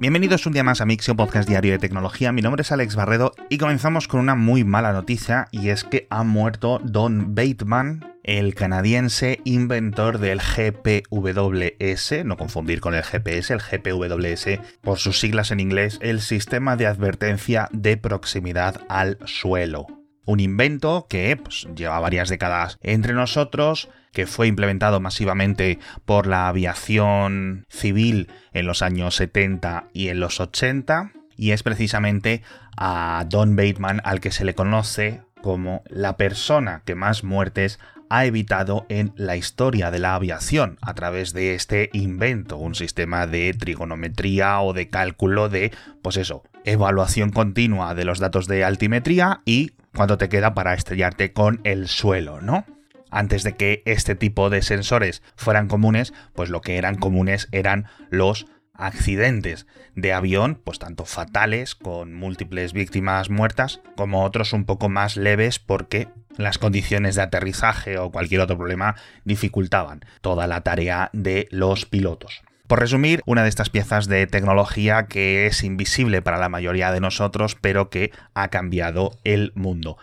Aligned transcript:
Bienvenidos 0.00 0.44
un 0.46 0.52
día 0.52 0.64
más 0.64 0.80
a 0.80 0.86
Mixio, 0.86 1.14
podcast 1.14 1.48
diario 1.48 1.72
de 1.72 1.78
tecnología. 1.78 2.32
Mi 2.32 2.42
nombre 2.42 2.62
es 2.62 2.72
Alex 2.72 2.96
Barredo 2.96 3.32
y 3.48 3.58
comenzamos 3.58 4.08
con 4.08 4.18
una 4.20 4.34
muy 4.34 4.64
mala 4.64 4.92
noticia 4.92 5.46
y 5.52 5.68
es 5.68 5.84
que 5.84 6.08
ha 6.10 6.24
muerto 6.24 6.80
Don 6.82 7.34
Bateman, 7.36 8.16
el 8.24 8.54
canadiense 8.56 9.40
inventor 9.44 10.18
del 10.18 10.40
GPWS, 10.40 12.24
no 12.24 12.36
confundir 12.36 12.80
con 12.80 12.94
el 12.94 13.04
GPS, 13.04 13.54
el 13.54 13.60
GPWS, 13.60 14.58
por 14.82 14.98
sus 14.98 15.20
siglas 15.20 15.52
en 15.52 15.60
inglés, 15.60 15.98
el 16.02 16.20
Sistema 16.20 16.76
de 16.76 16.86
Advertencia 16.86 17.68
de 17.72 17.96
Proximidad 17.96 18.80
al 18.88 19.18
Suelo. 19.26 19.86
Un 20.26 20.40
invento 20.40 21.06
que 21.08 21.36
pues, 21.36 21.68
lleva 21.76 22.00
varias 22.00 22.28
décadas 22.28 22.78
entre 22.82 23.12
nosotros, 23.12 23.88
que 24.14 24.26
fue 24.26 24.46
implementado 24.46 25.00
masivamente 25.00 25.78
por 26.06 26.26
la 26.26 26.48
aviación 26.48 27.66
civil 27.68 28.30
en 28.52 28.66
los 28.66 28.80
años 28.80 29.16
70 29.16 29.88
y 29.92 30.08
en 30.08 30.20
los 30.20 30.40
80, 30.40 31.12
y 31.36 31.50
es 31.50 31.62
precisamente 31.62 32.42
a 32.76 33.26
Don 33.28 33.56
Bateman 33.56 34.00
al 34.04 34.20
que 34.20 34.30
se 34.30 34.44
le 34.44 34.54
conoce 34.54 35.20
como 35.42 35.82
la 35.90 36.16
persona 36.16 36.82
que 36.86 36.94
más 36.94 37.24
muertes 37.24 37.78
ha 38.08 38.24
evitado 38.24 38.86
en 38.88 39.12
la 39.16 39.36
historia 39.36 39.90
de 39.90 39.98
la 39.98 40.14
aviación 40.14 40.78
a 40.80 40.94
través 40.94 41.32
de 41.32 41.54
este 41.54 41.90
invento, 41.92 42.56
un 42.56 42.74
sistema 42.74 43.26
de 43.26 43.52
trigonometría 43.52 44.60
o 44.60 44.72
de 44.72 44.88
cálculo 44.88 45.48
de, 45.48 45.72
pues 46.02 46.16
eso, 46.16 46.44
evaluación 46.64 47.30
continua 47.30 47.94
de 47.94 48.04
los 48.04 48.20
datos 48.20 48.46
de 48.46 48.64
altimetría 48.64 49.40
y 49.44 49.72
cuánto 49.94 50.18
te 50.18 50.28
queda 50.28 50.54
para 50.54 50.74
estrellarte 50.74 51.32
con 51.32 51.60
el 51.64 51.88
suelo, 51.88 52.40
¿no? 52.40 52.64
Antes 53.14 53.44
de 53.44 53.52
que 53.54 53.84
este 53.86 54.16
tipo 54.16 54.50
de 54.50 54.60
sensores 54.60 55.22
fueran 55.36 55.68
comunes, 55.68 56.12
pues 56.34 56.50
lo 56.50 56.60
que 56.60 56.78
eran 56.78 56.96
comunes 56.96 57.46
eran 57.52 57.86
los 58.10 58.46
accidentes 58.74 59.68
de 59.94 60.12
avión, 60.12 60.60
pues 60.64 60.80
tanto 60.80 61.04
fatales, 61.04 61.76
con 61.76 62.12
múltiples 62.12 62.72
víctimas 62.72 63.30
muertas, 63.30 63.80
como 63.96 64.24
otros 64.24 64.52
un 64.52 64.64
poco 64.64 64.88
más 64.88 65.16
leves 65.16 65.60
porque 65.60 66.08
las 66.36 66.58
condiciones 66.58 67.14
de 67.14 67.22
aterrizaje 67.22 67.98
o 67.98 68.10
cualquier 68.10 68.40
otro 68.40 68.58
problema 68.58 68.96
dificultaban 69.22 70.00
toda 70.20 70.48
la 70.48 70.62
tarea 70.62 71.10
de 71.12 71.46
los 71.52 71.86
pilotos. 71.86 72.42
Por 72.66 72.80
resumir, 72.80 73.22
una 73.26 73.44
de 73.44 73.48
estas 73.48 73.70
piezas 73.70 74.08
de 74.08 74.26
tecnología 74.26 75.06
que 75.06 75.46
es 75.46 75.62
invisible 75.62 76.20
para 76.20 76.38
la 76.38 76.48
mayoría 76.48 76.90
de 76.90 76.98
nosotros, 76.98 77.56
pero 77.60 77.90
que 77.90 78.10
ha 78.34 78.48
cambiado 78.48 79.12
el 79.22 79.52
mundo. 79.54 79.98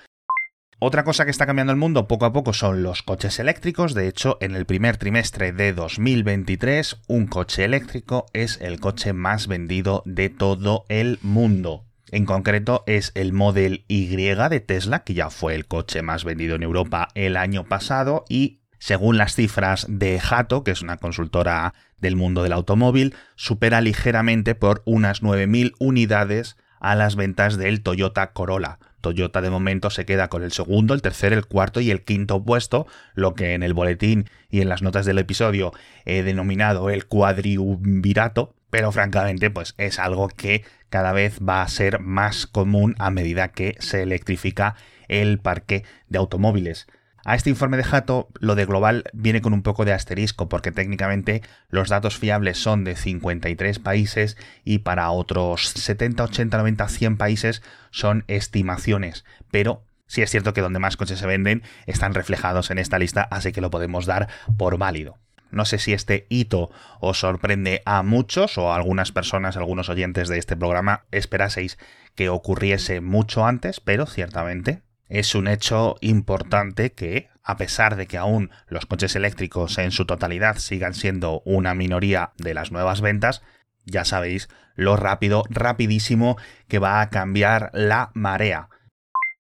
Otra 0.84 1.04
cosa 1.04 1.26
que 1.26 1.32
está 1.32 1.46
cambiando 1.46 1.72
el 1.72 1.78
mundo 1.78 2.08
poco 2.08 2.26
a 2.26 2.34
poco 2.34 2.54
son 2.54 2.82
los 2.82 3.04
coches 3.04 3.38
eléctricos. 3.38 3.94
De 3.94 4.08
hecho, 4.08 4.40
en 4.42 4.56
el 4.56 4.66
primer 4.66 4.98
trimestre 4.98 5.52
de 5.52 5.74
2023, 5.74 7.02
un 7.06 7.28
coche 7.28 7.66
eléctrico 7.66 8.26
es 8.34 8.60
el 8.62 8.80
coche 8.80 9.14
más 9.14 9.46
vendido 9.46 10.02
de 10.08 10.30
todo 10.30 10.86
el 10.90 11.20
mundo. 11.22 11.86
En 12.10 12.26
concreto 12.26 12.84
es 12.88 13.12
el 13.14 13.32
Model 13.32 13.86
Y 13.88 14.08
de 14.08 14.60
Tesla, 14.60 15.04
que 15.04 15.14
ya 15.14 15.30
fue 15.30 15.54
el 15.54 15.68
coche 15.68 16.02
más 16.02 16.24
vendido 16.24 16.56
en 16.56 16.64
Europa 16.64 17.10
el 17.14 17.38
año 17.38 17.66
pasado 17.66 18.26
y 18.28 18.62
según 18.80 19.20
las 19.20 19.36
cifras 19.36 19.86
de 19.88 20.20
Jato, 20.20 20.64
que 20.64 20.72
es 20.72 20.82
una 20.82 20.98
consultora 20.98 21.76
del 22.00 22.16
mundo 22.16 22.42
del 22.42 22.54
automóvil, 22.54 23.14
supera 23.36 23.82
ligeramente 23.82 24.56
por 24.56 24.82
unas 24.86 25.22
9.000 25.22 25.76
unidades 25.78 26.58
a 26.82 26.96
las 26.96 27.16
ventas 27.16 27.58
del 27.58 27.82
Toyota 27.82 28.34
Corolla. 28.34 28.80
Toyota 29.00 29.42
de 29.42 29.50
momento 29.50 29.90
se 29.90 30.06
queda 30.06 30.28
con 30.28 30.44
el 30.44 30.52
segundo, 30.52 30.94
el 30.94 31.02
tercer, 31.02 31.32
el 31.34 31.46
cuarto 31.46 31.80
y 31.80 31.92
el 31.92 32.04
quinto 32.04 32.44
puesto, 32.44 32.86
lo 33.16 33.34
que 33.34 33.54
en 33.54 33.64
el 33.64 33.74
boletín 33.74 34.30
y 34.50 34.62
en 34.62 34.70
las 34.70 34.82
notas 34.82 35.06
del 35.06 35.18
episodio 35.18 35.72
he 36.06 36.24
denominado 36.24 36.90
el 36.90 37.06
cuadriumvirato, 37.06 38.54
pero 38.70 38.92
francamente 38.92 39.50
pues 39.50 39.74
es 39.78 40.00
algo 40.00 40.28
que 40.28 40.64
cada 40.90 41.14
vez 41.14 41.40
va 41.40 41.62
a 41.62 41.68
ser 41.68 42.00
más 42.00 42.48
común 42.48 42.96
a 43.00 43.12
medida 43.12 43.50
que 43.50 43.76
se 43.80 44.04
electrifica 44.04 44.76
el 45.08 45.40
parque 45.40 45.84
de 46.10 46.20
automóviles. 46.20 46.88
A 47.24 47.36
este 47.36 47.52
informe 47.52 47.78
de 47.78 47.84
Jato, 47.84 48.30
lo 48.40 48.56
de 48.56 48.66
global 48.66 49.04
viene 49.14 49.42
con 49.42 49.54
un 49.54 49.62
poco 49.62 49.86
de 49.86 49.94
asterisco, 49.94 50.50
porque 50.50 50.72
técnicamente 50.72 51.44
los 51.70 51.90
datos 51.90 52.18
fiables 52.18 52.58
son 52.58 52.84
de 52.84 52.96
53 52.96 53.78
países 53.78 54.38
y 54.64 54.80
para 54.80 55.12
otros 55.12 55.70
70, 55.70 56.24
80, 56.24 56.58
90, 56.58 56.88
100 56.88 57.18
países 57.18 57.62
son 57.92 58.24
estimaciones. 58.28 59.24
Pero 59.52 59.84
sí 60.08 60.24
es 60.24 60.32
cierto 60.32 60.54
que 60.54 60.62
donde 60.62 60.80
más 60.80 60.98
coches 60.98 61.20
se 61.20 61.28
venden 61.28 61.62
están 61.86 62.16
reflejados 62.16 62.72
en 62.72 62.80
esta 62.80 62.98
lista, 62.98 63.22
así 63.30 63.52
que 63.52 63.62
lo 63.62 63.70
podemos 63.70 64.08
dar 64.08 64.28
por 64.58 64.80
válido. 64.80 65.18
No 65.52 65.66
sé 65.66 65.78
si 65.78 65.94
este 65.94 66.26
hito 66.30 66.72
os 67.02 67.20
sorprende 67.20 67.84
a 67.86 68.02
muchos 68.02 68.58
o 68.58 68.72
a 68.72 68.76
algunas 68.78 69.12
personas, 69.12 69.58
algunos 69.58 69.90
oyentes 69.90 70.28
de 70.28 70.40
este 70.40 70.56
programa 70.56 71.04
esperaseis 71.12 71.78
que 72.16 72.30
ocurriese 72.30 73.00
mucho 73.00 73.46
antes, 73.46 73.80
pero 73.80 74.08
ciertamente 74.08 74.82
es 75.12 75.36
un 75.36 75.50
hecho 75.50 75.98
importante 76.00 76.94
que, 76.94 77.30
a 77.44 77.58
pesar 77.58 77.98
de 77.98 78.08
que 78.08 78.18
aún 78.18 78.50
los 78.68 78.86
coches 78.86 79.16
eléctricos 79.18 79.78
en 79.78 79.92
su 79.92 80.06
totalidad 80.06 80.58
sigan 80.58 80.94
siendo 80.94 81.42
una 81.44 81.76
minoría 81.76 82.32
de 82.38 82.54
las 82.54 82.72
nuevas 82.72 83.02
ventas, 83.02 83.44
ya 83.86 84.06
sabéis 84.06 84.48
lo 84.74 84.96
rápido, 84.96 85.44
rapidísimo 85.50 86.38
que 86.70 86.80
va 86.80 87.02
a 87.02 87.10
cambiar 87.10 87.72
la 87.74 88.12
marea. 88.14 88.70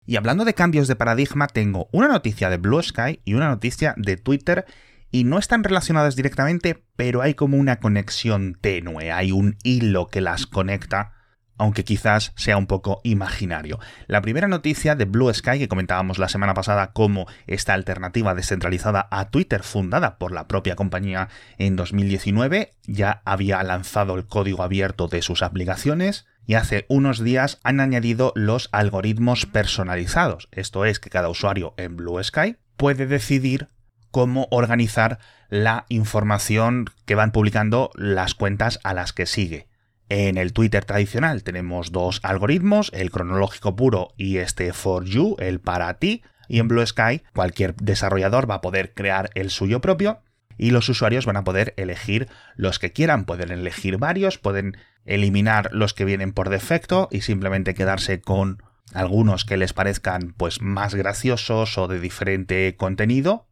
Y 0.05 0.17
hablando 0.17 0.43
de 0.43 0.53
cambios 0.53 0.89
de 0.89 0.97
paradigma, 0.97 1.47
tengo 1.47 1.87
una 1.93 2.09
noticia 2.09 2.49
de 2.49 2.57
Blue 2.57 2.83
Sky 2.83 3.21
y 3.23 3.33
una 3.33 3.47
noticia 3.47 3.93
de 3.97 4.17
Twitter 4.17 4.65
y 5.09 5.23
no 5.23 5.39
están 5.39 5.63
relacionadas 5.63 6.17
directamente, 6.17 6.83
pero 6.97 7.21
hay 7.21 7.33
como 7.33 7.55
una 7.55 7.79
conexión 7.79 8.57
tenue, 8.59 9.13
hay 9.13 9.31
un 9.31 9.57
hilo 9.63 10.07
que 10.07 10.19
las 10.19 10.47
conecta 10.47 11.14
aunque 11.57 11.83
quizás 11.83 12.33
sea 12.35 12.57
un 12.57 12.67
poco 12.67 13.01
imaginario. 13.03 13.79
La 14.07 14.21
primera 14.21 14.47
noticia 14.47 14.95
de 14.95 15.05
Blue 15.05 15.33
Sky 15.33 15.59
que 15.59 15.67
comentábamos 15.67 16.19
la 16.19 16.29
semana 16.29 16.53
pasada 16.53 16.91
como 16.91 17.27
esta 17.47 17.73
alternativa 17.73 18.35
descentralizada 18.35 19.07
a 19.11 19.29
Twitter 19.29 19.63
fundada 19.63 20.17
por 20.17 20.31
la 20.31 20.47
propia 20.47 20.75
compañía 20.75 21.29
en 21.57 21.75
2019 21.75 22.73
ya 22.85 23.21
había 23.25 23.61
lanzado 23.63 24.15
el 24.15 24.25
código 24.25 24.63
abierto 24.63 25.07
de 25.07 25.21
sus 25.21 25.41
aplicaciones 25.41 26.25
y 26.45 26.55
hace 26.55 26.85
unos 26.89 27.23
días 27.23 27.59
han 27.63 27.79
añadido 27.79 28.31
los 28.35 28.69
algoritmos 28.71 29.45
personalizados. 29.45 30.47
Esto 30.51 30.85
es 30.85 30.99
que 30.99 31.09
cada 31.09 31.29
usuario 31.29 31.73
en 31.77 31.95
Blue 31.97 32.23
Sky 32.23 32.57
puede 32.77 33.07
decidir 33.07 33.69
cómo 34.11 34.47
organizar 34.51 35.19
la 35.49 35.85
información 35.89 36.85
que 37.05 37.15
van 37.15 37.31
publicando 37.31 37.91
las 37.95 38.33
cuentas 38.35 38.79
a 38.83 38.93
las 38.93 39.11
que 39.11 39.25
sigue. 39.25 39.67
En 40.09 40.37
el 40.37 40.53
Twitter 40.53 40.85
tradicional 40.85 41.43
tenemos 41.43 41.91
dos 41.91 42.19
algoritmos, 42.21 42.91
el 42.93 43.09
cronológico 43.09 43.75
puro 43.75 44.09
y 44.17 44.37
este 44.37 44.71
for 44.71 45.03
you, 45.05 45.35
el 45.39 45.59
para 45.59 45.95
ti, 45.95 46.21
y 46.47 46.59
en 46.59 46.67
Blue 46.67 46.85
Sky 46.85 47.23
cualquier 47.33 47.75
desarrollador 47.75 48.49
va 48.49 48.55
a 48.55 48.61
poder 48.61 48.93
crear 48.93 49.31
el 49.33 49.49
suyo 49.49 49.81
propio 49.81 50.19
y 50.57 50.71
los 50.71 50.87
usuarios 50.89 51.25
van 51.25 51.37
a 51.37 51.43
poder 51.43 51.73
elegir 51.77 52.27
los 52.55 52.79
que 52.79 52.91
quieran, 52.91 53.25
pueden 53.25 53.51
elegir 53.51 53.97
varios, 53.97 54.37
pueden 54.37 54.77
eliminar 55.05 55.69
los 55.73 55.93
que 55.93 56.05
vienen 56.05 56.33
por 56.33 56.49
defecto 56.49 57.09
y 57.11 57.21
simplemente 57.21 57.73
quedarse 57.73 58.21
con 58.21 58.61
algunos 58.93 59.43
que 59.43 59.57
les 59.57 59.73
parezcan 59.73 60.33
pues 60.37 60.61
más 60.61 60.93
graciosos 60.95 61.77
o 61.77 61.87
de 61.87 61.99
diferente 61.99 62.75
contenido 62.77 63.44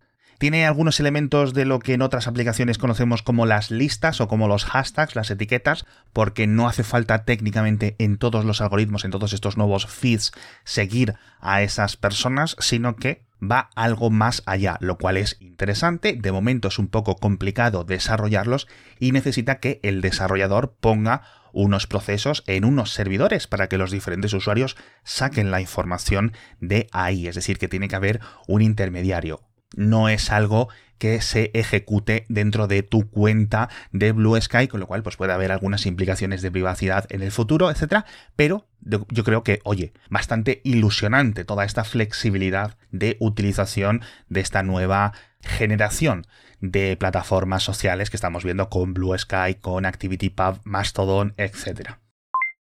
tiene 0.44 0.66
algunos 0.66 1.00
elementos 1.00 1.54
de 1.54 1.64
lo 1.64 1.80
que 1.80 1.94
en 1.94 2.02
otras 2.02 2.28
aplicaciones 2.28 2.78
conocemos 2.78 3.24
como 3.24 3.46
las 3.46 3.72
listas 3.72 4.20
o 4.20 4.28
como 4.28 4.50
los 4.50 4.66
hashtags, 4.66 5.16
las 5.16 5.32
etiquetas, 5.32 5.86
porque 6.12 6.48
no 6.48 6.68
hace 6.68 6.84
falta 6.84 7.24
técnicamente 7.24 7.96
en 7.98 8.18
todos 8.18 8.44
los 8.44 8.60
algoritmos, 8.60 9.06
en 9.06 9.12
todos 9.12 9.32
estos 9.32 9.56
nuevos 9.56 9.88
feeds, 9.88 10.34
seguir 10.66 11.14
a 11.40 11.62
esas 11.62 11.96
personas, 11.96 12.58
sino 12.60 12.98
que 12.98 13.24
va 13.42 13.70
algo 13.74 14.10
más 14.10 14.44
allá, 14.46 14.76
lo 14.82 14.98
cual 14.98 15.16
es 15.16 15.38
interesante. 15.40 16.18
De 16.20 16.34
momento 16.34 16.68
es 16.68 16.78
un 16.78 16.90
poco 16.90 17.16
complicado 17.16 17.86
desarrollarlos 17.86 18.68
y 19.00 19.14
necesita 19.14 19.62
que 19.62 19.80
el 19.82 20.02
desarrollador 20.02 20.76
ponga 20.78 21.22
unos 21.54 21.88
procesos 21.88 22.44
en 22.48 22.66
unos 22.66 22.92
servidores 22.92 23.48
para 23.48 23.70
que 23.70 23.78
los 23.78 23.92
diferentes 23.92 24.34
usuarios 24.34 24.76
saquen 25.06 25.52
la 25.52 25.62
información 25.62 26.34
de 26.60 26.90
ahí. 26.92 27.28
Es 27.28 27.36
decir, 27.36 27.58
que 27.58 27.70
tiene 27.70 27.88
que 27.88 27.96
haber 27.96 28.20
un 28.46 28.62
intermediario 28.62 29.40
no 29.76 30.10
es 30.10 30.32
algo 30.32 30.70
que 30.98 31.20
se 31.22 31.52
ejecute 31.54 32.26
dentro 32.30 32.68
de 32.68 32.82
tu 32.82 33.10
cuenta 33.10 33.70
de 33.92 34.14
Blue 34.14 34.40
Sky, 34.40 34.70
con 34.70 34.80
lo 34.80 34.88
cual 34.88 35.04
pues 35.04 35.18
puede 35.18 35.34
haber 35.34 35.52
algunas 35.52 35.86
implicaciones 35.86 36.42
de 36.42 36.52
privacidad 36.52 37.06
en 37.10 37.22
el 37.22 37.32
futuro, 37.32 37.70
etcétera, 37.70 38.06
pero 38.38 38.68
yo 38.80 39.24
creo 39.24 39.44
que, 39.44 39.60
oye, 39.66 39.92
bastante 40.10 40.62
ilusionante 40.64 41.44
toda 41.44 41.66
esta 41.66 41.84
flexibilidad 41.84 42.78
de 42.92 43.18
utilización 43.20 44.02
de 44.30 44.40
esta 44.40 44.64
nueva 44.64 45.14
generación 45.42 46.26
de 46.62 46.96
plataformas 46.96 47.64
sociales 47.64 48.10
que 48.10 48.16
estamos 48.16 48.46
viendo 48.46 48.70
con 48.70 48.94
Blue 48.94 49.18
Sky, 49.18 49.56
con 49.60 49.86
ActivityPub, 49.86 50.62
Mastodon, 50.64 51.34
etcétera. 51.36 52.00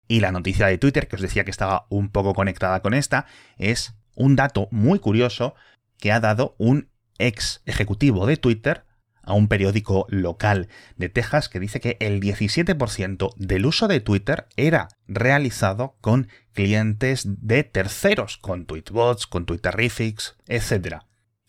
Y 0.07 0.19
la 0.19 0.31
noticia 0.31 0.67
de 0.67 0.77
Twitter, 0.77 1.07
que 1.07 1.15
os 1.15 1.21
decía 1.23 1.43
que 1.45 1.51
estaba 1.51 1.87
un 1.89 2.09
poco 2.09 2.35
conectada 2.35 2.81
con 2.81 2.93
esta, 2.93 3.25
es 3.57 3.95
un 4.15 4.35
dato 4.35 4.67
muy 4.71 4.99
curioso 4.99 5.55
que 5.99 6.11
ha 6.11 6.19
dado 6.19 6.55
un 6.57 6.89
ex 7.17 7.61
ejecutivo 7.65 8.25
de 8.25 8.37
Twitter 8.37 8.85
a 9.21 9.33
un 9.33 9.47
periódico 9.47 10.07
local 10.09 10.69
de 10.97 11.09
Texas 11.09 11.49
que 11.49 11.59
dice 11.59 11.79
que 11.79 11.97
el 11.99 12.19
17% 12.19 13.33
del 13.35 13.65
uso 13.65 13.87
de 13.87 13.99
Twitter 13.99 14.47
era 14.55 14.87
realizado 15.07 15.95
con 16.01 16.29
clientes 16.53 17.23
de 17.25 17.63
terceros, 17.63 18.37
con 18.37 18.65
Tweetbots, 18.65 19.27
con 19.27 19.45
Twitterifics, 19.45 20.35
etc. 20.47 21.03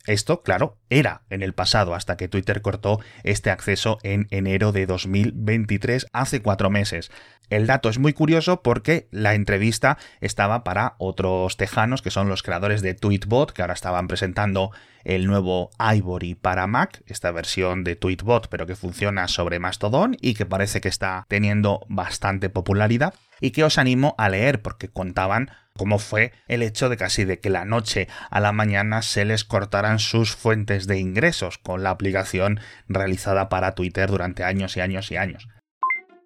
Esto, 0.06 0.42
claro, 0.42 0.78
era 0.88 1.22
en 1.30 1.42
el 1.42 1.54
pasado 1.54 1.94
hasta 1.94 2.16
que 2.16 2.28
Twitter 2.28 2.62
cortó 2.62 3.00
este 3.22 3.50
acceso 3.50 3.98
en 4.02 4.26
enero 4.30 4.72
de 4.72 4.86
2023, 4.86 6.06
hace 6.12 6.42
cuatro 6.42 6.70
meses. 6.70 7.10
El 7.50 7.66
dato 7.66 7.88
es 7.88 7.98
muy 7.98 8.12
curioso 8.12 8.62
porque 8.62 9.08
la 9.10 9.34
entrevista 9.34 9.98
estaba 10.20 10.62
para 10.62 10.94
otros 10.98 11.56
tejanos 11.56 12.00
que 12.00 12.12
son 12.12 12.28
los 12.28 12.44
creadores 12.44 12.80
de 12.80 12.94
Tweetbot, 12.94 13.52
que 13.52 13.62
ahora 13.62 13.74
estaban 13.74 14.06
presentando 14.06 14.70
el 15.02 15.26
nuevo 15.26 15.70
Ivory 15.80 16.36
para 16.36 16.68
Mac, 16.68 17.02
esta 17.06 17.32
versión 17.32 17.82
de 17.82 17.96
Tweetbot, 17.96 18.46
pero 18.48 18.66
que 18.66 18.76
funciona 18.76 19.26
sobre 19.26 19.58
Mastodon 19.58 20.16
y 20.20 20.34
que 20.34 20.46
parece 20.46 20.80
que 20.80 20.88
está 20.88 21.26
teniendo 21.26 21.84
bastante 21.88 22.50
popularidad 22.50 23.14
y 23.40 23.50
que 23.50 23.64
os 23.64 23.78
animo 23.78 24.14
a 24.16 24.28
leer 24.28 24.62
porque 24.62 24.88
contaban 24.88 25.50
cómo 25.76 25.98
fue 25.98 26.32
el 26.46 26.62
hecho 26.62 26.88
de 26.88 26.96
casi 26.96 27.24
de 27.24 27.40
que 27.40 27.50
la 27.50 27.64
noche 27.64 28.06
a 28.30 28.38
la 28.38 28.52
mañana 28.52 29.02
se 29.02 29.24
les 29.24 29.44
cortaran 29.44 29.98
sus 29.98 30.36
fuentes 30.36 30.86
de 30.86 30.98
ingresos 30.98 31.58
con 31.58 31.82
la 31.82 31.90
aplicación 31.90 32.60
realizada 32.86 33.48
para 33.48 33.74
Twitter 33.74 34.08
durante 34.08 34.44
años 34.44 34.76
y 34.76 34.80
años 34.82 35.10
y 35.10 35.16
años. 35.16 35.48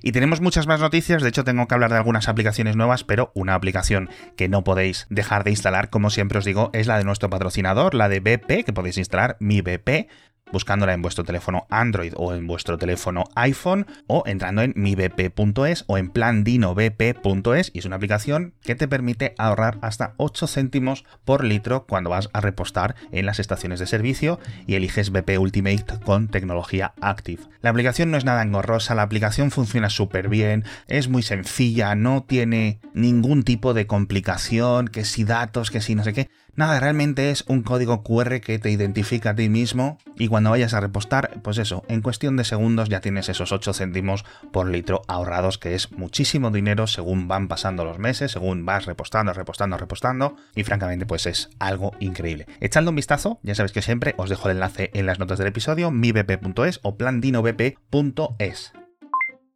Y 0.07 0.13
tenemos 0.13 0.43
muchas 0.43 0.67
más 0.67 0.81
noticias, 0.81 1.23
de 1.23 1.31
hecho 1.31 1.45
tengo 1.45 1.67
que 1.67 1.73
hablar 1.73 1.91
de 1.91 1.97
algunas 1.97 2.29
aplicaciones 2.29 2.77
nuevas, 2.77 3.05
pero 3.05 3.33
una 3.35 3.55
aplicación 3.55 4.11
que 4.37 4.51
no 4.51 4.63
podéis 4.63 5.07
dejar 5.09 5.45
de 5.45 5.51
instalar, 5.51 5.89
como 5.89 6.11
siempre 6.11 6.39
os 6.39 6.45
digo, 6.45 6.69
es 6.75 6.87
la 6.87 6.99
de 6.99 7.05
nuestro 7.05 7.31
patrocinador, 7.31 7.95
la 7.95 8.11
de 8.11 8.21
BP, 8.21 8.67
que 8.67 8.73
podéis 8.75 8.99
instalar, 8.99 9.39
mi 9.41 9.63
BP 9.63 10.11
buscándola 10.53 10.95
en 10.95 11.03
vuestro 11.03 11.25
teléfono 11.25 11.67
Android 11.71 12.13
o 12.17 12.35
en 12.35 12.47
vuestro 12.47 12.79
teléfono 12.79 13.25
iPhone 13.35 13.87
o 14.07 14.23
entrando 14.27 14.63
en 14.63 14.73
mibp.es 14.77 15.85
o 15.87 15.99
en 15.99 16.11
plandinobp.es 16.11 17.71
y 17.73 17.79
es 17.79 17.85
una 17.85 17.97
aplicación 17.97 18.55
que 18.63 18.75
te 18.75 18.89
permite 18.89 19.35
ahorrar 19.39 19.79
hasta 19.83 20.15
8 20.17 20.47
céntimos 20.47 21.05
por 21.25 21.45
litro 21.45 21.87
cuando 21.87 22.11
vas 22.11 22.31
a 22.33 22.41
repostar 22.41 22.95
en 23.11 23.27
las 23.27 23.39
estaciones 23.39 23.81
de 23.81 23.87
servicio 23.87 24.39
y 24.67 24.75
eliges 24.75 25.11
BP 25.11 25.39
Ultimate 25.39 25.85
con 26.05 26.29
tecnología 26.29 26.95
Active. 27.01 27.43
La 27.61 27.71
aplicación 27.71 28.11
no 28.11 28.17
es 28.17 28.25
nada 28.25 28.43
engorrosa, 28.43 28.95
la 28.95 29.03
aplicación 29.03 29.51
funciona 29.51 29.91
súper 29.91 30.29
bien, 30.29 30.65
es 30.87 31.09
muy 31.09 31.23
sencilla, 31.23 31.95
no 31.95 32.25
tiene 32.25 32.81
ningún 32.93 33.43
tipo 33.43 33.75
de 33.75 33.87
complicación, 33.87 34.89
que 34.89 35.05
si 35.05 35.25
datos, 35.25 35.71
que 35.71 35.81
si 35.81 35.95
no 35.95 36.05
sé 36.05 36.13
qué. 36.13 36.29
Nada, 36.57 36.79
realmente 36.79 37.31
es 37.31 37.45
un 37.49 37.63
código 37.63 38.05
QR 38.05 38.41
que 38.41 38.61
te 38.61 38.71
identifica 38.71 39.31
a 39.31 39.35
ti 39.35 39.49
mismo 39.49 39.99
y 40.17 40.29
cuando 40.29 40.51
vayas 40.51 40.73
a 40.73 40.81
repostar, 40.81 41.41
pues 41.43 41.59
eso, 41.59 41.83
en 41.89 42.01
cuestión 42.01 42.37
de 42.37 42.45
segundos 42.45 42.89
ya 42.89 43.01
tienes 43.01 43.29
esos 43.29 43.51
8 43.51 43.73
céntimos 43.73 44.25
por 44.53 44.69
litro 44.69 45.03
ahorrados, 45.09 45.59
que 45.59 45.75
es 45.75 45.91
muchísimo 45.91 46.53
dinero 46.53 46.87
según 46.87 47.27
van 47.27 47.49
pasando 47.49 47.85
los 47.85 47.99
meses, 47.99 48.31
según 48.31 48.65
vas 48.65 48.87
repostando, 48.87 49.33
repostando, 49.33 49.77
repostando 49.79 50.37
y 50.55 50.63
francamente 50.63 51.07
pues 51.07 51.27
es 51.27 51.51
algo 51.59 51.91
increíble. 51.99 52.47
Echando 52.61 52.93
un 52.93 52.97
vistazo, 52.97 53.41
ya 53.43 53.57
sabéis 53.57 53.73
que 53.73 53.83
siempre 53.83 54.15
os 54.17 54.31
dejo 54.31 54.49
el 54.49 54.57
enlace 54.57 54.91
en 54.95 55.07
las 55.07 55.19
notas 55.19 55.39
del 55.39 55.49
episodio, 55.49 55.91
mibp.es 55.91 56.79
o 56.85 56.97
plandinobp.es. 56.97 58.73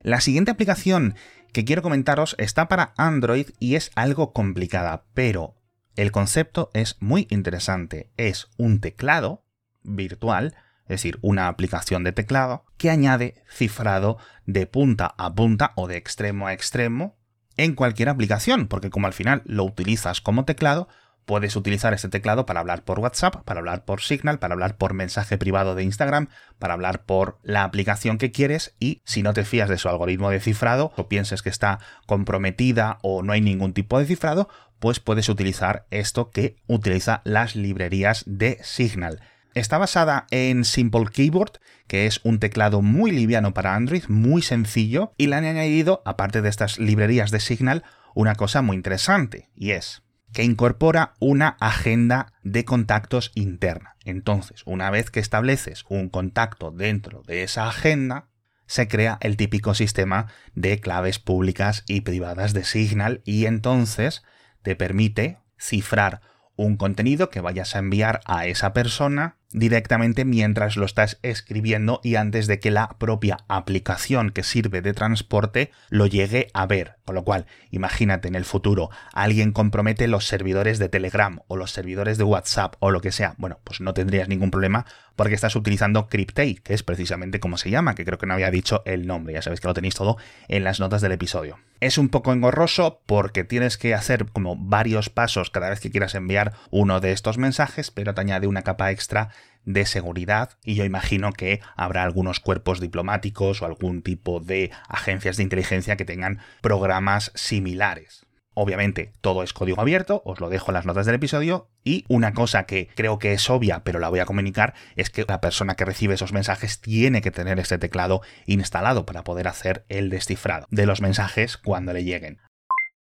La 0.01 0.21
siguiente 0.21 0.51
aplicación 0.51 1.15
que 1.53 1.65
quiero 1.65 1.83
comentaros 1.83 2.35
está 2.39 2.67
para 2.67 2.93
Android 2.97 3.51
y 3.61 3.77
es 3.77 3.93
algo 3.94 4.33
complicada, 4.33 5.05
pero 5.15 5.57
el 5.99 6.12
concepto 6.12 6.71
es 6.75 6.97
muy 7.00 7.27
interesante. 7.29 8.09
Es 8.17 8.49
un 8.56 8.81
teclado 8.81 9.43
virtual, 9.83 10.55
es 10.85 10.89
decir, 10.89 11.19
una 11.23 11.49
aplicación 11.49 12.05
de 12.05 12.12
teclado, 12.12 12.65
que 12.77 12.89
añade 12.89 13.43
cifrado 13.50 14.17
de 14.47 14.69
punta 14.69 15.12
a 15.19 15.35
punta 15.35 15.73
o 15.75 15.89
de 15.89 15.97
extremo 15.97 16.47
a 16.47 16.53
extremo 16.53 17.19
en 17.56 17.75
cualquier 17.75 18.11
aplicación, 18.11 18.69
porque 18.69 18.91
como 18.91 19.09
al 19.09 19.12
final 19.12 19.43
lo 19.45 19.65
utilizas 19.65 20.21
como 20.21 20.45
teclado, 20.45 20.87
puedes 21.29 21.56
utilizar 21.56 21.93
este 21.93 22.09
teclado 22.09 22.47
para 22.47 22.61
hablar 22.61 22.85
por 22.85 23.01
WhatsApp, 23.01 23.43
para 23.44 23.59
hablar 23.59 23.85
por 23.85 24.01
Signal, 24.01 24.39
para 24.39 24.55
hablar 24.55 24.79
por 24.79 24.94
mensaje 24.94 25.37
privado 25.37 25.75
de 25.75 25.83
Instagram, 25.83 26.29
para 26.59 26.73
hablar 26.73 27.05
por 27.05 27.39
la 27.43 27.65
aplicación 27.65 28.17
que 28.17 28.33
quieres 28.33 28.75
y 28.79 29.03
si 29.05 29.23
no 29.23 29.35
te 29.35 29.44
fías 29.44 29.69
de 29.69 29.77
su 29.77 29.91
algoritmo 29.91 30.31
de 30.31 30.41
cifrado 30.41 30.91
o 30.97 31.09
pienses 31.09 31.43
que 31.43 31.51
está 31.51 31.81
comprometida 32.06 32.99
o 33.03 33.23
no 33.23 33.35
hay 33.35 33.43
ningún 33.43 33.75
tipo 33.75 33.99
de 33.99 34.06
cifrado, 34.06 34.49
pues 34.79 35.01
puedes 35.01 35.29
utilizar 35.29 35.87
esto 35.91 36.31
que 36.31 36.57
utiliza 36.67 37.23
las 37.25 37.57
librerías 37.57 38.25
de 38.27 38.59
Signal. 38.63 39.21
Está 39.55 39.79
basada 39.79 40.27
en 40.31 40.65
Simple 40.65 41.07
Keyboard, 41.13 41.61
que 41.87 42.07
es 42.07 42.21
un 42.23 42.39
teclado 42.39 42.83
muy 42.83 43.11
liviano 43.11 43.55
para 43.55 43.75
Android, 43.75 44.05
muy 44.09 44.43
sencillo, 44.43 45.13
y 45.17 45.27
le 45.27 45.37
han 45.37 45.45
añadido, 45.45 46.03
aparte 46.05 46.43
de 46.43 46.49
estas 46.49 46.79
librerías 46.79 47.31
de 47.31 47.41
Signal, 47.41 47.83
una 48.15 48.35
cosa 48.35 48.63
muy 48.63 48.77
interesante, 48.77 49.49
y 49.57 49.71
es 49.71 50.03
que 50.33 50.45
incorpora 50.45 51.15
una 51.19 51.57
agenda 51.61 52.35
de 52.43 52.65
contactos 52.65 53.33
interna. 53.35 53.97
Entonces, 54.05 54.63
una 54.67 54.91
vez 54.91 55.11
que 55.11 55.21
estableces 55.21 55.85
un 55.89 56.09
contacto 56.09 56.71
dentro 56.71 57.23
de 57.23 57.43
esa 57.43 57.69
agenda, 57.69 58.29
se 58.67 58.87
crea 58.87 59.19
el 59.23 59.37
típico 59.37 59.75
sistema 59.75 60.27
de 60.55 60.79
claves 60.79 61.19
públicas 61.19 61.85
y 61.89 62.03
privadas 62.03 62.53
de 62.53 62.65
Signal 62.65 63.23
y 63.25 63.47
entonces 63.47 64.23
te 64.62 64.76
permite 64.76 65.38
cifrar 65.58 66.20
un 66.58 66.76
contenido 66.76 67.31
que 67.31 67.40
vayas 67.40 67.76
a 67.76 67.78
enviar 67.78 68.20
a 68.26 68.46
esa 68.46 68.72
persona 68.72 69.37
directamente 69.52 70.25
mientras 70.25 70.76
lo 70.76 70.84
estás 70.84 71.19
escribiendo 71.22 72.00
y 72.02 72.16
antes 72.16 72.49
de 72.49 72.58
que 72.58 72.72
la 72.72 72.96
propia 72.99 73.38
aplicación 73.49 74.31
que 74.31 74.43
sirve 74.43 74.82
de 74.82 74.93
transporte 74.93 75.70
lo 75.88 76.06
llegue 76.06 76.49
a 76.52 76.66
ver. 76.66 76.96
Con 77.05 77.14
lo 77.14 77.25
cual, 77.25 77.46
imagínate 77.70 78.26
en 78.26 78.34
el 78.34 78.44
futuro, 78.44 78.90
alguien 79.12 79.52
compromete 79.52 80.08
los 80.08 80.26
servidores 80.26 80.81
de 80.81 80.88
Telegram 80.88 81.40
o 81.46 81.56
los 81.56 81.70
servidores 81.70 82.19
de 82.19 82.25
WhatsApp 82.25 82.75
o 82.81 82.90
lo 82.90 83.00
que 83.00 83.12
sea. 83.12 83.34
Bueno, 83.38 83.60
pues 83.62 83.81
no 83.81 83.94
tendrías 83.94 84.28
ningún 84.28 84.50
problema 84.50 84.84
porque 85.19 85.35
estás 85.35 85.56
utilizando 85.56 86.09
Cryptei, 86.09 86.55
que 86.55 86.75
es 86.75 86.85
precisamente 86.85 87.41
como 87.41 87.59
se 87.59 87.70
llama, 87.70 87.97
que 87.97 88.05
creo 88.05 88.19
que 88.19 88.26
no 88.26 88.35
había 88.35 88.53
dicho 88.53 88.82
el 88.87 89.09
nombre, 89.09 89.35
ya 89.35 89.43
sabéis 89.43 89.61
que 89.61 89.67
lo 89.67 89.75
tenéis 89.75 89.97
todo 89.97 90.17
en 90.47 90.62
las 90.62 90.79
notas 90.79 91.03
del 91.03 91.11
episodio. 91.11 91.59
Es 91.81 91.99
un 91.99 92.09
poco 92.09 92.32
engorroso 92.32 93.03
porque 93.05 93.43
tienes 93.43 93.79
que 93.79 93.94
hacer 93.94 94.26
como 94.26 94.55
varios 94.55 95.11
pasos 95.11 95.50
cada 95.50 95.70
vez 95.70 95.81
que 95.81 95.91
quieras 95.91 96.15
enviar 96.15 96.53
uno 96.70 97.00
de 97.00 97.11
estos 97.11 97.37
mensajes, 97.37 97.91
pero 97.91 98.15
te 98.15 98.20
añade 98.20 98.47
una 98.47 98.62
capa 98.62 98.93
extra 98.93 99.31
de 99.65 99.87
seguridad 99.87 100.50
y 100.62 100.76
yo 100.76 100.85
imagino 100.85 101.32
que 101.32 101.62
habrá 101.75 102.05
algunos 102.05 102.38
cuerpos 102.38 102.81
diplomáticos 102.81 103.61
o 103.61 103.67
algún 103.67 104.03
tipo 104.03 104.38
de 104.38 104.70
agencias 104.87 105.37
de 105.37 105.43
inteligencia 105.43 105.97
que 105.97 106.05
tengan 106.05 106.38
programas 106.61 107.32
similares. 107.35 108.28
Obviamente 108.60 109.12
todo 109.20 109.44
es 109.44 109.53
código 109.53 109.81
abierto, 109.81 110.20
os 110.24 110.41
lo 110.41 110.48
dejo 110.48 110.72
en 110.72 110.74
las 110.74 110.84
notas 110.84 111.06
del 111.06 111.15
episodio 111.15 111.69
y 111.84 112.05
una 112.08 112.34
cosa 112.34 112.65
que 112.65 112.88
creo 112.96 113.20
que 113.20 113.32
es 113.32 113.48
obvia 113.50 113.84
pero 113.84 114.00
la 114.00 114.08
voy 114.08 114.19
a 114.19 114.27
comunicar 114.27 114.74
es 114.96 115.10
que 115.10 115.24
la 115.29 115.41
persona 115.41 115.77
que 115.77 115.84
recibe 115.84 116.15
esos 116.15 116.32
mensajes 116.32 116.81
tiene 116.81 117.22
que 117.22 117.31
tener 117.31 117.60
este 117.60 117.79
teclado 117.79 118.20
instalado 118.46 119.06
para 119.06 119.22
poder 119.22 119.46
hacer 119.46 119.84
el 119.88 120.10
descifrado 120.10 120.67
de 120.70 120.86
los 120.86 121.00
mensajes 121.00 121.56
cuando 121.56 121.93
le 121.93 122.03
lleguen. 122.03 122.41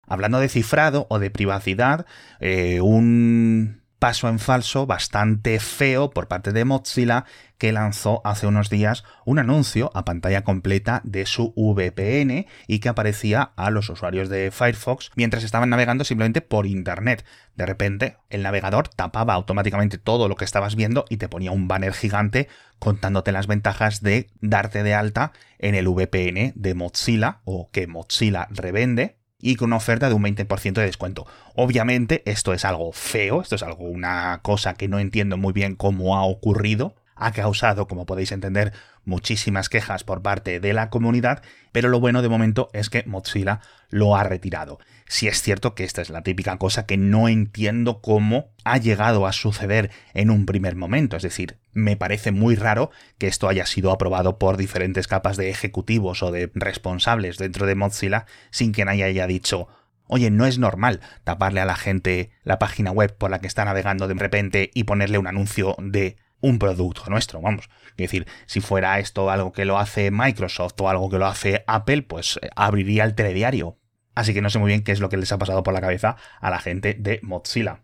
Hablando 0.07 0.39
de 0.39 0.51
cifrado 0.51 1.07
o 1.09 1.19
de 1.19 1.31
privacidad, 1.31 2.05
eh, 2.41 2.83
un 2.83 3.81
paso 3.99 4.29
en 4.29 4.39
falso 4.39 4.87
bastante 4.87 5.59
feo 5.61 6.11
por 6.11 6.29
parte 6.29 6.53
de 6.53 6.65
Mozilla 6.65 7.25
que 7.59 7.73
lanzó 7.73 8.23
hace 8.25 8.47
unos 8.47 8.71
días 8.71 9.05
un 9.25 9.39
anuncio 9.39 9.91
a 9.95 10.05
pantalla 10.05 10.45
completa 10.45 11.01
de 11.05 11.27
su 11.27 11.53
VPN 11.57 12.47
y 12.67 12.79
que 12.79 12.89
aparecía 12.89 13.51
a 13.57 13.71
los 13.71 13.91
usuarios 13.91 14.29
de 14.29 14.51
Firefox 14.53 15.11
mientras 15.17 15.43
estaban 15.43 15.71
navegando 15.71 16.05
simplemente 16.05 16.41
por 16.41 16.67
Internet. 16.67 17.25
De 17.57 17.67
repente, 17.67 18.17
el 18.31 18.43
navegador 18.43 18.89
tapaba 18.89 19.35
automáticamente 19.35 19.99
todo 19.99 20.29
lo 20.29 20.37
que 20.37 20.45
estabas 20.45 20.77
viendo 20.77 21.05
y 21.09 21.17
te 21.17 21.29
ponía 21.29 21.51
un 21.51 21.67
banner 21.67 21.93
gigante 21.93 22.49
contándote 22.79 23.33
las 23.33 23.49
ventajas 23.49 24.03
de 24.03 24.31
darte 24.41 24.85
de 24.85 24.95
alta 24.95 25.33
en 25.59 25.75
el 25.75 25.89
VPN 25.89 26.53
de 26.55 26.75
Mozilla 26.75 27.41
o 27.45 27.71
que 27.73 27.89
Mozilla 27.89 28.47
revende 28.51 29.18
y 29.41 29.57
con 29.57 29.69
una 29.69 29.77
oferta 29.77 30.09
de 30.09 30.15
un 30.15 30.23
20% 30.23 30.73
de 30.73 30.87
descuento. 30.87 31.27
Obviamente 31.55 32.23
esto 32.27 32.53
es 32.53 32.65
algo 32.65 32.93
feo, 32.93 33.41
esto 33.41 33.55
es 33.55 33.63
algo 33.63 33.85
una 33.85 34.41
cosa 34.43 34.75
que 34.75 34.89
no 34.89 34.99
entiendo 34.99 35.37
muy 35.37 35.53
bien 35.53 35.77
cómo 35.77 36.17
ha 36.17 36.25
ocurrido, 36.25 36.95
ha 37.19 37.33
causado, 37.33 37.87
como 37.87 38.07
podéis 38.07 38.33
entender, 38.33 38.73
muchísimas 39.05 39.69
quejas 39.69 40.05
por 40.05 40.23
parte 40.23 40.61
de 40.61 40.73
la 40.73 40.91
comunidad, 40.91 41.43
pero 41.73 41.89
lo 41.89 42.01
bueno 42.01 42.23
de 42.23 42.29
momento 42.29 42.69
es 42.73 42.91
que 42.91 43.05
Mozilla 43.07 43.61
lo 43.91 44.17
ha 44.17 44.25
retirado. 44.25 44.79
Si 45.07 45.29
es 45.29 45.41
cierto 45.43 45.75
que 45.75 45.85
esta 45.85 46.03
es 46.03 46.11
la 46.11 46.23
típica 46.23 46.57
cosa 46.59 46.87
que 46.87 46.97
no 46.97 47.29
entiendo 47.29 48.01
cómo 48.01 48.51
ha 48.65 48.79
llegado 48.79 49.27
a 49.27 49.33
suceder 49.33 49.91
en 50.15 50.31
un 50.31 50.47
primer 50.47 50.77
momento, 50.77 51.17
es 51.17 51.23
decir, 51.23 51.59
me 51.73 51.97
parece 51.97 52.33
muy 52.33 52.55
raro 52.55 52.91
que 53.19 53.27
esto 53.27 53.49
haya 53.49 53.67
sido 53.67 53.91
aprobado 53.91 54.39
por 54.39 54.57
diferentes 54.57 55.09
capas 55.09 55.37
de 55.37 55.51
ejecutivos 55.51 56.23
o 56.23 56.31
de 56.31 56.51
responsables 56.55 57.39
dentro 57.39 57.67
de 57.67 57.75
Mozilla 57.75 58.27
sin 58.51 58.73
que 58.73 58.85
nadie 58.85 59.05
haya 59.05 59.27
dicho 59.27 59.69
Oye, 60.09 60.31
no 60.31 60.47
es 60.47 60.59
normal 60.59 61.01
taparle 61.23 61.61
a 61.61 61.67
la 61.67 61.77
gente 61.77 62.31
la 62.43 62.59
página 62.59 62.91
web 62.91 63.15
por 63.17 63.31
la 63.31 63.41
que 63.41 63.47
está 63.47 63.67
navegando 63.67 64.09
de 64.09 64.15
repente 64.15 64.71
y 64.73 64.85
ponerle 64.85 65.19
un 65.19 65.27
anuncio 65.27 65.77
de 65.79 66.17
un 66.41 66.59
producto 66.59 67.05
nuestro, 67.09 67.41
vamos. 67.41 67.69
Es 67.91 67.97
decir, 67.97 68.27
si 68.47 68.61
fuera 68.61 68.99
esto 68.99 69.31
algo 69.31 69.53
que 69.53 69.65
lo 69.65 69.79
hace 69.79 70.11
Microsoft 70.11 70.81
o 70.81 70.89
algo 70.89 71.11
que 71.11 71.19
lo 71.19 71.27
hace 71.27 71.65
Apple, 71.67 72.03
pues 72.03 72.39
eh, 72.43 72.51
abriría 72.57 73.05
el 73.05 73.15
telediario. 73.15 73.79
Así 74.15 74.35
que 74.35 74.43
no 74.43 74.51
sé 74.51 74.59
muy 74.59 74.69
bien 74.69 74.83
qué 74.83 74.93
es 74.93 75.01
lo 75.01 75.09
que 75.09 75.17
les 75.17 75.33
ha 75.33 75.39
pasado 75.39 75.63
por 75.63 75.75
la 75.75 75.81
cabeza 75.81 76.17
a 76.41 76.51
la 76.51 76.59
gente 76.59 76.95
de 76.95 77.21
Mozilla. 77.23 77.83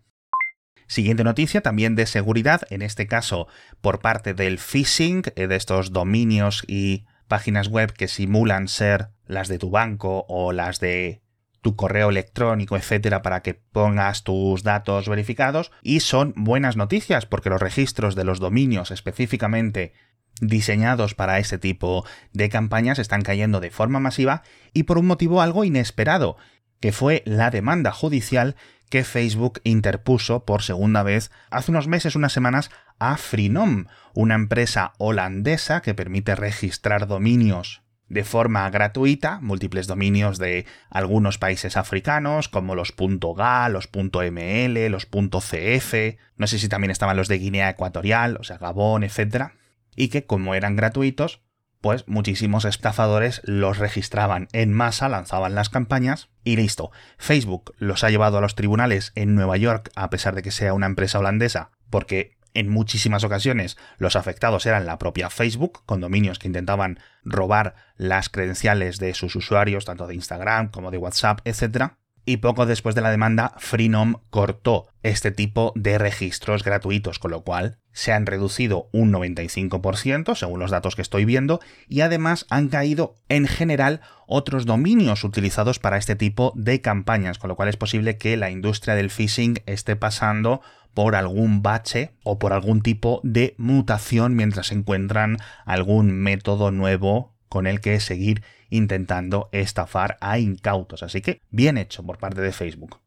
Siguiente 0.87 1.25
noticia, 1.25 1.63
también 1.63 1.97
de 1.97 2.07
seguridad, 2.07 2.63
en 2.71 2.83
este 2.83 3.07
caso 3.07 3.49
por 3.81 4.01
parte 4.01 4.35
del 4.35 4.59
phishing, 4.59 5.23
eh, 5.35 5.47
de 5.47 5.57
estos 5.57 5.93
dominios 5.93 6.63
y 6.67 7.07
páginas 7.29 7.69
web 7.69 7.93
que 7.93 8.09
simulan 8.09 8.69
ser 8.69 9.09
las 9.27 9.49
de 9.49 9.59
tu 9.59 9.71
banco 9.71 10.27
o 10.29 10.53
las 10.53 10.81
de 10.81 11.24
tu 11.65 11.77
correo 11.77 12.11
electrónico, 12.11 12.77
etcétera, 12.77 13.23
para 13.23 13.41
que 13.41 13.55
pongas 13.55 14.23
tus 14.23 14.63
datos 14.63 15.09
verificados. 15.09 15.73
Y 15.83 16.01
son 16.01 16.35
buenas 16.37 16.77
noticias 16.77 17.25
porque 17.25 17.49
los 17.49 17.61
registros 17.61 18.15
de 18.15 18.25
los 18.25 18.39
dominios 18.39 18.91
específicamente 18.91 19.95
diseñados 20.43 21.15
para 21.15 21.39
ese 21.39 21.57
tipo 21.57 22.05
de 22.35 22.51
campañas 22.51 22.99
están 22.99 23.23
cayendo 23.23 23.61
de 23.61 23.71
forma 23.71 23.99
masiva 23.99 24.43
y 24.75 24.83
por 24.83 24.99
un 24.99 25.07
motivo 25.07 25.41
algo 25.41 25.65
inesperado, 25.65 26.37
que 26.81 26.93
fue 26.93 27.23
la 27.25 27.51
demanda 27.51 27.93
judicial 27.93 28.57
que 28.91 29.03
Facebook 29.03 29.63
interpuso 29.65 30.45
por 30.45 30.63
segunda 30.63 31.03
vez 31.03 31.31
hace 31.51 31.71
unos 31.71 31.89
meses, 31.89 32.15
unas 32.15 32.35
semanas, 32.35 32.71
a 32.99 33.17
Freenom, 33.17 33.87
una 34.13 34.35
empresa 34.35 34.93
holandesa 34.99 35.81
que 35.81 35.95
permite 35.95 36.37
registrar 36.37 37.07
dominios 37.07 37.84
de 38.09 38.25
forma 38.25 38.69
gratuita, 38.71 39.41
múltiples 39.41 39.87
dominios 39.87 40.39
de 40.39 40.67
algunos 40.91 41.39
países 41.39 41.77
africanos, 41.77 42.49
como 42.49 42.75
los 42.75 42.95
.ga, 42.97 43.69
los 43.69 43.89
.ml, 43.93 44.89
los 44.91 45.07
.cf, 45.07 46.19
no 46.37 46.47
sé 46.47 46.59
si 46.59 46.69
también 46.69 46.91
estaban 46.91 47.17
los 47.17 47.29
de 47.29 47.39
Guinea 47.39 47.71
Ecuatorial, 47.71 48.37
o 48.39 48.45
sea, 48.45 48.59
Gabón, 48.59 49.05
etc. 49.05 49.53
Y 49.97 50.09
que 50.09 50.27
como 50.27 50.55
eran 50.55 50.77
gratuitos, 50.77 51.41
pues 51.85 52.09
muchísimos 52.09 52.65
estafadores 52.65 53.43
los 53.45 53.77
registraban 53.77 54.49
en 54.53 54.73
masa, 54.73 55.11
lanzaban 55.11 55.55
las 55.55 55.69
campañas 55.69 56.31
y 56.43 56.57
listo. 56.57 56.91
Facebook 57.19 57.75
los 57.77 58.05
ha 58.05 58.11
llevado 58.11 58.39
a 58.39 58.41
los 58.41 58.55
tribunales 58.55 59.13
en 59.17 59.35
Nueva 59.35 59.59
York, 59.59 59.91
a 59.95 60.09
pesar 60.09 60.35
de 60.35 60.41
que 60.41 60.51
sea 60.51 60.73
una 60.73 60.87
empresa 60.87 61.19
holandesa, 61.19 61.73
porque 61.91 62.39
en 62.55 62.71
muchísimas 62.71 63.25
ocasiones. 63.25 63.77
Los 63.99 64.17
afectados 64.17 64.65
eran 64.67 64.87
la 64.87 64.99
propia 64.99 65.31
Facebook, 65.31 65.83
con 65.85 66.01
dominios 66.01 66.39
que 66.39 66.47
intentaban 66.47 66.99
robar 67.25 67.75
las 67.97 68.29
credenciales 68.29 68.99
de 68.99 69.15
sus 69.15 69.37
usuarios, 69.37 69.85
tanto 69.85 70.07
de 70.07 70.15
Instagram 70.15 70.71
como 70.71 70.91
de 70.91 70.99
WhatsApp, 70.99 71.41
etc 71.45 71.95
y 72.25 72.39
poco 72.39 72.67
después 72.67 72.95
de 72.95 73.01
la 73.01 73.11
demanda, 73.11 73.55
Freenom 73.59 74.17
cortó 74.31 74.89
este 75.03 75.31
tipo 75.31 75.73
de 75.77 75.99
registros 75.99 76.65
gratuitos, 76.65 77.19
con 77.19 77.31
lo 77.31 77.43
cual 77.43 77.79
se 77.93 78.13
han 78.13 78.27
reducido 78.27 78.89
un 78.93 79.13
95% 79.13 80.35
según 80.35 80.61
los 80.61 80.71
datos 80.71 80.97
que 80.97 81.03
estoy 81.03 81.25
viendo 81.25 81.61
y 81.89 82.01
además 82.01 82.47
han 82.51 82.69
caído 82.69 83.15
en 83.29 83.47
general 83.47 84.01
otros 84.27 84.67
dominios 84.67 85.23
utilizados 85.25 85.79
para 85.79 85.99
este 85.99 86.17
tipo 86.17 86.53
de 86.57 86.81
campañas, 86.81 87.39
con 87.39 87.49
lo 87.49 87.57
cual 87.57 87.69
es 87.69 87.77
posible 87.77 88.17
que 88.17 88.37
la 88.37 88.51
industria 88.51 88.95
del 88.95 89.11
phishing 89.11 89.63
esté 89.67 89.95
pasando 89.97 90.63
por 90.95 91.17
algún 91.17 91.63
bache 91.63 92.15
o 92.23 92.39
por 92.39 92.53
algún 92.53 92.81
tipo 92.81 93.21
de 93.25 93.55
mutación 93.59 94.35
mientras 94.35 94.73
encuentran 94.73 95.39
algún 95.67 96.13
método 96.13 96.71
nuevo 96.71 97.35
con 97.49 97.67
el 97.67 97.81
que 97.81 98.01
seguir 98.01 98.43
intentando 98.71 99.49
estafar 99.53 100.17
a 100.21 100.39
incautos. 100.39 101.03
Así 101.03 101.21
que 101.21 101.41
bien 101.51 101.79
hecho 101.79 102.03
por 102.05 102.19
parte 102.19 102.41
de 102.41 102.53
Facebook. 102.53 103.01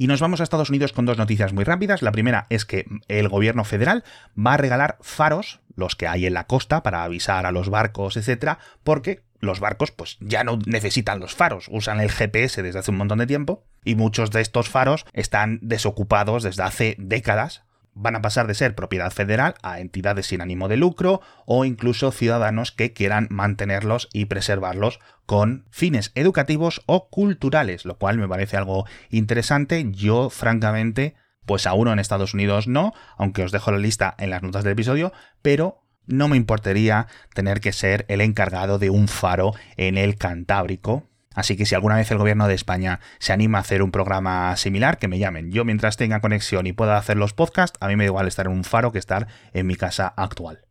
Y 0.00 0.06
nos 0.06 0.20
vamos 0.20 0.40
a 0.40 0.44
Estados 0.44 0.70
Unidos 0.70 0.94
con 0.94 1.04
dos 1.04 1.18
noticias 1.18 1.52
muy 1.52 1.62
rápidas. 1.62 2.00
La 2.00 2.10
primera 2.10 2.46
es 2.48 2.64
que 2.64 2.86
el 3.08 3.28
gobierno 3.28 3.64
federal 3.64 4.02
va 4.34 4.54
a 4.54 4.56
regalar 4.56 4.96
faros, 5.02 5.60
los 5.76 5.94
que 5.94 6.06
hay 6.06 6.24
en 6.24 6.32
la 6.32 6.46
costa, 6.46 6.82
para 6.82 7.04
avisar 7.04 7.44
a 7.44 7.52
los 7.52 7.68
barcos, 7.68 8.16
etcétera, 8.16 8.58
porque 8.82 9.24
los 9.40 9.60
barcos 9.60 9.90
pues 9.90 10.16
ya 10.20 10.42
no 10.42 10.58
necesitan 10.64 11.20
los 11.20 11.34
faros, 11.34 11.66
usan 11.70 12.00
el 12.00 12.10
GPS 12.10 12.62
desde 12.62 12.78
hace 12.78 12.90
un 12.90 12.96
montón 12.96 13.18
de 13.18 13.26
tiempo 13.26 13.64
y 13.84 13.94
muchos 13.94 14.30
de 14.30 14.40
estos 14.40 14.68
faros 14.68 15.04
están 15.12 15.58
desocupados 15.62 16.42
desde 16.42 16.62
hace 16.62 16.96
décadas 16.98 17.64
van 17.94 18.16
a 18.16 18.22
pasar 18.22 18.46
de 18.46 18.54
ser 18.54 18.74
propiedad 18.74 19.10
federal 19.10 19.54
a 19.62 19.80
entidades 19.80 20.26
sin 20.26 20.40
ánimo 20.40 20.68
de 20.68 20.76
lucro 20.76 21.20
o 21.46 21.64
incluso 21.64 22.12
ciudadanos 22.12 22.72
que 22.72 22.92
quieran 22.92 23.26
mantenerlos 23.30 24.08
y 24.12 24.26
preservarlos 24.26 25.00
con 25.26 25.66
fines 25.70 26.12
educativos 26.14 26.82
o 26.86 27.08
culturales, 27.08 27.84
lo 27.84 27.98
cual 27.98 28.18
me 28.18 28.28
parece 28.28 28.56
algo 28.56 28.86
interesante. 29.10 29.86
Yo, 29.90 30.30
francamente, 30.30 31.14
pues 31.46 31.66
aún 31.66 31.88
en 31.88 31.98
Estados 31.98 32.34
Unidos 32.34 32.68
no, 32.68 32.92
aunque 33.16 33.42
os 33.42 33.52
dejo 33.52 33.72
la 33.72 33.78
lista 33.78 34.14
en 34.18 34.30
las 34.30 34.42
notas 34.42 34.64
del 34.64 34.74
episodio, 34.74 35.12
pero 35.42 35.82
no 36.06 36.28
me 36.28 36.36
importaría 36.36 37.06
tener 37.34 37.60
que 37.60 37.72
ser 37.72 38.04
el 38.08 38.20
encargado 38.20 38.78
de 38.78 38.90
un 38.90 39.08
faro 39.08 39.52
en 39.76 39.96
el 39.96 40.16
Cantábrico, 40.16 41.09
Así 41.34 41.56
que 41.56 41.64
si 41.64 41.76
alguna 41.76 41.96
vez 41.96 42.10
el 42.10 42.18
gobierno 42.18 42.48
de 42.48 42.54
España 42.54 42.98
se 43.20 43.32
anima 43.32 43.58
a 43.58 43.60
hacer 43.60 43.82
un 43.82 43.92
programa 43.92 44.56
similar, 44.56 44.98
que 44.98 45.06
me 45.06 45.18
llamen. 45.18 45.52
Yo 45.52 45.64
mientras 45.64 45.96
tenga 45.96 46.20
conexión 46.20 46.66
y 46.66 46.72
pueda 46.72 46.96
hacer 46.96 47.16
los 47.16 47.34
podcasts, 47.34 47.78
a 47.80 47.86
mí 47.86 47.94
me 47.96 48.04
da 48.04 48.08
igual 48.08 48.26
estar 48.26 48.46
en 48.46 48.52
un 48.52 48.64
faro 48.64 48.90
que 48.90 48.98
estar 48.98 49.28
en 49.52 49.66
mi 49.66 49.76
casa 49.76 50.12
actual. 50.16 50.66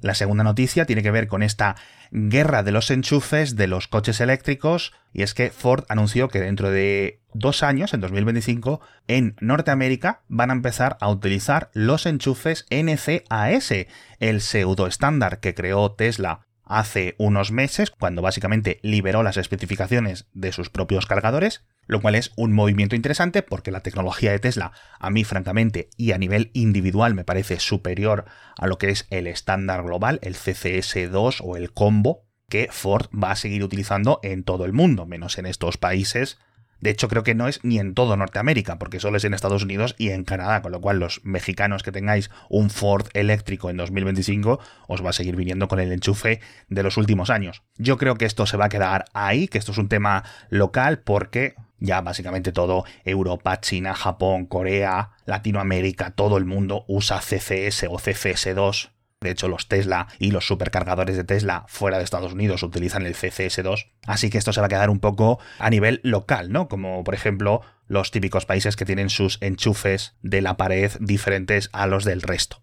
La 0.00 0.14
segunda 0.14 0.44
noticia 0.44 0.84
tiene 0.84 1.02
que 1.02 1.10
ver 1.10 1.26
con 1.26 1.42
esta 1.42 1.76
guerra 2.10 2.62
de 2.62 2.70
los 2.70 2.90
enchufes 2.90 3.56
de 3.56 3.66
los 3.66 3.88
coches 3.88 4.20
eléctricos 4.20 4.92
y 5.12 5.22
es 5.22 5.32
que 5.32 5.50
Ford 5.50 5.84
anunció 5.88 6.28
que 6.28 6.40
dentro 6.40 6.70
de 6.70 7.22
dos 7.32 7.62
años, 7.62 7.94
en 7.94 8.00
2025, 8.00 8.80
en 9.08 9.36
Norteamérica 9.40 10.22
van 10.28 10.50
a 10.50 10.54
empezar 10.54 10.98
a 11.00 11.08
utilizar 11.08 11.70
los 11.72 12.04
enchufes 12.06 12.66
NCAS, 12.70 13.72
el 14.20 14.40
pseudo 14.40 14.86
estándar 14.86 15.40
que 15.40 15.54
creó 15.54 15.92
Tesla 15.92 16.46
hace 16.66 17.14
unos 17.18 17.52
meses, 17.52 17.90
cuando 17.90 18.22
básicamente 18.22 18.80
liberó 18.82 19.22
las 19.22 19.36
especificaciones 19.36 20.26
de 20.34 20.52
sus 20.52 20.68
propios 20.68 21.06
cargadores, 21.06 21.64
lo 21.86 22.02
cual 22.02 22.16
es 22.16 22.32
un 22.36 22.52
movimiento 22.52 22.96
interesante 22.96 23.42
porque 23.42 23.70
la 23.70 23.80
tecnología 23.80 24.32
de 24.32 24.40
Tesla 24.40 24.72
a 24.98 25.10
mí 25.10 25.24
francamente 25.24 25.88
y 25.96 26.12
a 26.12 26.18
nivel 26.18 26.50
individual 26.52 27.14
me 27.14 27.24
parece 27.24 27.60
superior 27.60 28.24
a 28.58 28.66
lo 28.66 28.78
que 28.78 28.90
es 28.90 29.06
el 29.10 29.28
estándar 29.28 29.84
global, 29.84 30.18
el 30.22 30.34
CCS2 30.34 31.40
o 31.42 31.56
el 31.56 31.72
combo 31.72 32.26
que 32.48 32.68
Ford 32.70 33.06
va 33.12 33.30
a 33.30 33.36
seguir 33.36 33.64
utilizando 33.64 34.20
en 34.22 34.44
todo 34.44 34.64
el 34.64 34.72
mundo, 34.72 35.06
menos 35.06 35.38
en 35.38 35.46
estos 35.46 35.78
países 35.78 36.38
de 36.80 36.90
hecho, 36.90 37.08
creo 37.08 37.22
que 37.22 37.34
no 37.34 37.48
es 37.48 37.60
ni 37.62 37.78
en 37.78 37.94
todo 37.94 38.16
Norteamérica, 38.16 38.78
porque 38.78 39.00
solo 39.00 39.16
es 39.16 39.24
en 39.24 39.34
Estados 39.34 39.62
Unidos 39.62 39.94
y 39.98 40.10
en 40.10 40.24
Canadá, 40.24 40.62
con 40.62 40.72
lo 40.72 40.80
cual 40.80 40.98
los 40.98 41.24
mexicanos 41.24 41.82
que 41.82 41.92
tengáis 41.92 42.30
un 42.48 42.70
Ford 42.70 43.06
eléctrico 43.14 43.70
en 43.70 43.76
2025 43.76 44.60
os 44.86 45.04
va 45.04 45.10
a 45.10 45.14
seguir 45.14 45.36
viniendo 45.36 45.68
con 45.68 45.80
el 45.80 45.92
enchufe 45.92 46.40
de 46.68 46.82
los 46.82 46.96
últimos 46.96 47.30
años. 47.30 47.62
Yo 47.76 47.96
creo 47.96 48.16
que 48.16 48.26
esto 48.26 48.46
se 48.46 48.56
va 48.56 48.66
a 48.66 48.70
quedar 48.70 49.06
ahí, 49.14 49.48
que 49.48 49.58
esto 49.58 49.72
es 49.72 49.78
un 49.78 49.88
tema 49.88 50.24
local, 50.50 51.00
porque 51.00 51.54
ya 51.78 52.00
básicamente 52.00 52.52
todo 52.52 52.84
Europa, 53.04 53.60
China, 53.60 53.94
Japón, 53.94 54.46
Corea, 54.46 55.10
Latinoamérica, 55.24 56.10
todo 56.10 56.36
el 56.36 56.44
mundo 56.44 56.84
usa 56.88 57.20
CCS 57.20 57.84
o 57.84 57.98
CCS2 57.98 58.95
de 59.20 59.30
hecho, 59.30 59.48
los 59.48 59.66
Tesla 59.66 60.08
y 60.18 60.30
los 60.30 60.46
supercargadores 60.46 61.16
de 61.16 61.24
Tesla 61.24 61.64
fuera 61.68 61.96
de 61.96 62.04
Estados 62.04 62.34
Unidos 62.34 62.62
utilizan 62.62 63.06
el 63.06 63.14
CCS2. 63.14 63.90
Así 64.06 64.28
que 64.28 64.36
esto 64.36 64.52
se 64.52 64.60
va 64.60 64.66
a 64.66 64.70
quedar 64.70 64.90
un 64.90 65.00
poco 65.00 65.38
a 65.58 65.70
nivel 65.70 66.00
local, 66.02 66.52
¿no? 66.52 66.68
Como 66.68 67.02
por 67.02 67.14
ejemplo 67.14 67.62
los 67.86 68.10
típicos 68.10 68.44
países 68.44 68.76
que 68.76 68.84
tienen 68.84 69.08
sus 69.08 69.38
enchufes 69.40 70.16
de 70.22 70.42
la 70.42 70.56
pared 70.56 70.92
diferentes 71.00 71.70
a 71.72 71.86
los 71.86 72.04
del 72.04 72.20
resto. 72.20 72.62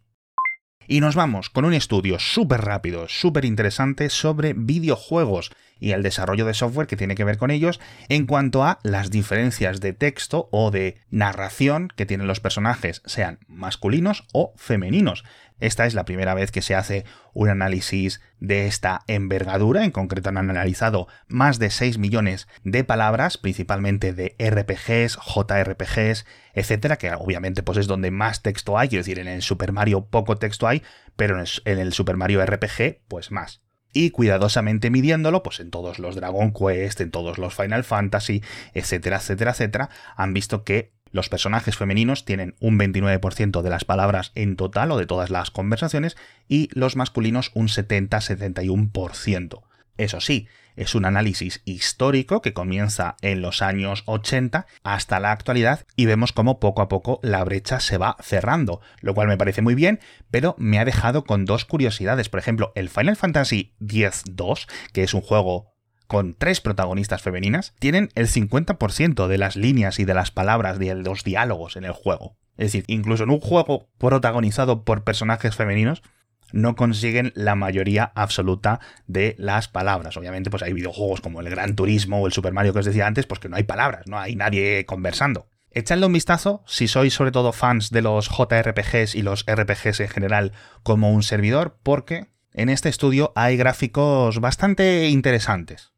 Y 0.87 0.99
nos 0.99 1.15
vamos 1.15 1.49
con 1.49 1.65
un 1.65 1.73
estudio 1.73 2.19
súper 2.19 2.61
rápido, 2.61 3.07
súper 3.07 3.45
interesante 3.45 4.09
sobre 4.09 4.53
videojuegos 4.53 5.51
y 5.79 5.91
el 5.91 6.03
desarrollo 6.03 6.45
de 6.45 6.53
software 6.53 6.87
que 6.87 6.97
tiene 6.97 7.15
que 7.15 7.23
ver 7.23 7.37
con 7.37 7.51
ellos 7.51 7.79
en 8.09 8.25
cuanto 8.25 8.63
a 8.63 8.79
las 8.83 9.09
diferencias 9.09 9.79
de 9.79 9.93
texto 9.93 10.49
o 10.51 10.71
de 10.71 10.97
narración 11.09 11.89
que 11.95 12.05
tienen 12.05 12.27
los 12.27 12.41
personajes, 12.41 13.01
sean 13.05 13.39
masculinos 13.47 14.25
o 14.33 14.53
femeninos. 14.57 15.23
Esta 15.63 15.85
es 15.85 15.93
la 15.93 16.03
primera 16.03 16.33
vez 16.33 16.51
que 16.51 16.61
se 16.61 16.75
hace 16.75 17.05
un 17.31 17.47
análisis 17.47 18.19
de 18.41 18.67
esta 18.67 19.03
envergadura. 19.07 19.85
En 19.85 19.91
concreto 19.91 20.27
han 20.27 20.37
analizado 20.37 21.07
más 21.29 21.57
de 21.57 21.69
6 21.69 21.99
millones 21.99 22.49
de 22.65 22.83
palabras, 22.83 23.37
principalmente 23.37 24.11
de 24.11 24.35
RPGs, 24.39 25.17
JRPGs, 25.25 26.25
etcétera, 26.53 26.97
que 26.97 27.13
obviamente 27.13 27.63
pues 27.63 27.77
es 27.77 27.87
donde 27.87 28.11
más 28.11 28.41
texto 28.41 28.77
hay. 28.77 28.89
Quiero 28.89 29.03
decir, 29.03 29.19
en 29.19 29.29
el 29.29 29.41
Super 29.41 29.71
Mario 29.71 30.03
poco 30.03 30.35
texto 30.35 30.67
hay, 30.67 30.83
pero 31.15 31.41
en 31.63 31.79
el 31.79 31.93
Super 31.93 32.17
Mario 32.17 32.45
RPG, 32.45 32.99
pues 33.07 33.31
más 33.31 33.61
y 33.93 34.09
cuidadosamente 34.09 34.89
midiéndolo, 34.89 35.43
pues 35.43 35.61
en 35.61 35.69
todos 35.69 35.97
los 35.97 36.15
Dragon 36.15 36.51
Quest, 36.51 36.99
en 36.99 37.11
todos 37.11 37.37
los 37.37 37.53
Final 37.53 37.85
Fantasy, 37.85 38.43
etcétera, 38.73 39.17
etcétera, 39.17 39.51
etcétera, 39.51 39.89
han 40.17 40.33
visto 40.33 40.63
que 40.65 40.91
los 41.13 41.29
personajes 41.29 41.77
femeninos 41.77 42.25
tienen 42.25 42.55
un 42.59 42.77
29% 42.77 43.61
de 43.61 43.69
las 43.69 43.85
palabras 43.85 44.33
en 44.35 44.57
total 44.57 44.91
o 44.91 44.97
de 44.97 45.05
todas 45.05 45.29
las 45.29 45.51
conversaciones 45.51 46.17
y 46.49 46.67
los 46.73 46.97
masculinos 46.97 47.51
un 47.53 47.67
70-71%. 47.69 49.61
Eso 49.95 50.19
sí, 50.19 50.47
es 50.75 50.95
un 50.95 51.05
análisis 51.05 51.61
histórico 51.65 52.41
que 52.41 52.53
comienza 52.53 53.15
en 53.21 53.41
los 53.41 53.61
años 53.61 54.01
80 54.07 54.65
hasta 54.83 55.19
la 55.19 55.31
actualidad 55.31 55.85
y 55.95 56.07
vemos 56.07 56.31
cómo 56.31 56.59
poco 56.59 56.81
a 56.81 56.89
poco 56.89 57.19
la 57.21 57.43
brecha 57.43 57.79
se 57.79 57.99
va 57.99 58.17
cerrando, 58.19 58.81
lo 59.01 59.13
cual 59.13 59.27
me 59.27 59.37
parece 59.37 59.61
muy 59.61 59.75
bien, 59.75 59.99
pero 60.31 60.55
me 60.57 60.79
ha 60.79 60.85
dejado 60.85 61.25
con 61.25 61.45
dos 61.45 61.65
curiosidades. 61.65 62.29
Por 62.29 62.39
ejemplo, 62.39 62.71
el 62.73 62.89
Final 62.89 63.15
Fantasy 63.15 63.75
X-2, 63.81 64.67
que 64.93 65.03
es 65.03 65.13
un 65.13 65.21
juego 65.21 65.72
con 66.13 66.35
tres 66.35 66.61
protagonistas 66.61 67.23
femeninas, 67.23 67.73
tienen 67.79 68.09
el 68.13 68.27
50% 68.27 69.25
de 69.25 69.37
las 69.39 69.55
líneas 69.55 69.97
y 69.97 70.05
de 70.05 70.13
las 70.13 70.29
palabras 70.29 70.77
de 70.77 70.93
los 70.93 71.23
diálogos 71.23 71.75
en 71.75 71.85
el 71.85 71.91
juego. 71.91 72.37
Es 72.55 72.67
decir, 72.67 72.83
incluso 72.85 73.23
en 73.23 73.31
un 73.31 73.39
juego 73.39 73.89
protagonizado 73.97 74.83
por 74.83 75.03
personajes 75.03 75.55
femeninos, 75.55 76.03
no 76.51 76.75
consiguen 76.75 77.31
la 77.33 77.55
mayoría 77.55 78.11
absoluta 78.13 78.79
de 79.07 79.33
las 79.39 79.69
palabras. 79.69 80.15
Obviamente, 80.15 80.51
pues 80.51 80.61
hay 80.61 80.73
videojuegos 80.73 81.19
como 81.19 81.41
el 81.41 81.49
Gran 81.49 81.75
Turismo 81.75 82.21
o 82.21 82.27
el 82.27 82.31
Super 82.31 82.53
Mario 82.53 82.73
que 82.73 82.79
os 82.79 82.85
decía 82.85 83.07
antes, 83.07 83.25
pues 83.25 83.39
que 83.39 83.49
no 83.49 83.55
hay 83.55 83.63
palabras, 83.63 84.05
no 84.05 84.19
hay 84.19 84.35
nadie 84.35 84.85
conversando. 84.85 85.47
Echadle 85.71 86.05
un 86.05 86.13
vistazo 86.13 86.61
si 86.67 86.87
sois 86.87 87.15
sobre 87.15 87.31
todo 87.31 87.53
fans 87.53 87.89
de 87.89 88.03
los 88.03 88.29
JRPGs 88.29 89.15
y 89.15 89.23
los 89.23 89.45
RPGs 89.47 90.01
en 90.01 90.09
general 90.09 90.51
como 90.83 91.11
un 91.11 91.23
servidor, 91.23 91.79
porque 91.81 92.27
en 92.53 92.69
este 92.69 92.89
estudio 92.89 93.33
hay 93.35 93.57
gráficos 93.57 94.39
bastante 94.39 95.09
interesantes. 95.09 95.92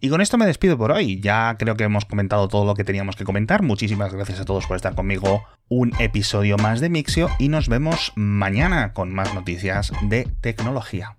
Y 0.00 0.10
con 0.10 0.20
esto 0.20 0.38
me 0.38 0.46
despido 0.46 0.78
por 0.78 0.92
hoy. 0.92 1.20
Ya 1.20 1.56
creo 1.58 1.76
que 1.76 1.84
hemos 1.84 2.04
comentado 2.04 2.46
todo 2.48 2.64
lo 2.64 2.74
que 2.74 2.84
teníamos 2.84 3.16
que 3.16 3.24
comentar. 3.24 3.62
Muchísimas 3.62 4.12
gracias 4.12 4.40
a 4.40 4.44
todos 4.44 4.66
por 4.66 4.76
estar 4.76 4.94
conmigo. 4.94 5.42
Un 5.68 5.92
episodio 5.98 6.56
más 6.56 6.80
de 6.80 6.88
Mixio 6.88 7.28
y 7.38 7.48
nos 7.48 7.68
vemos 7.68 8.12
mañana 8.14 8.92
con 8.92 9.12
más 9.12 9.34
noticias 9.34 9.92
de 10.02 10.28
tecnología. 10.40 11.16